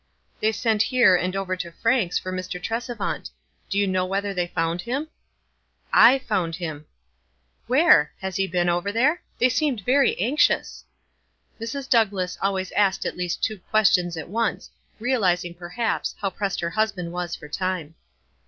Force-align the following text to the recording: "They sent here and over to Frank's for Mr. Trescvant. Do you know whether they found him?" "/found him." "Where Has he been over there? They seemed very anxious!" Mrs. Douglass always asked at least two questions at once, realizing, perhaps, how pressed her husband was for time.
"They 0.39 0.51
sent 0.51 0.81
here 0.81 1.15
and 1.15 1.35
over 1.35 1.55
to 1.57 1.71
Frank's 1.71 2.17
for 2.17 2.33
Mr. 2.33 2.59
Trescvant. 2.59 3.29
Do 3.69 3.77
you 3.77 3.85
know 3.85 4.03
whether 4.03 4.33
they 4.33 4.47
found 4.47 4.81
him?" 4.81 5.09
"/found 5.93 6.55
him." 6.55 6.87
"Where 7.67 8.11
Has 8.19 8.35
he 8.37 8.47
been 8.47 8.67
over 8.67 8.91
there? 8.91 9.21
They 9.37 9.47
seemed 9.47 9.85
very 9.85 10.19
anxious!" 10.19 10.85
Mrs. 11.61 11.87
Douglass 11.87 12.35
always 12.41 12.71
asked 12.71 13.05
at 13.05 13.15
least 13.15 13.43
two 13.43 13.59
questions 13.69 14.17
at 14.17 14.27
once, 14.27 14.71
realizing, 14.99 15.53
perhaps, 15.53 16.15
how 16.19 16.31
pressed 16.31 16.61
her 16.61 16.71
husband 16.71 17.11
was 17.11 17.35
for 17.35 17.47
time. 17.47 17.93